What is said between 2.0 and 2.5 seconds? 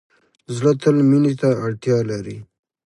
لري.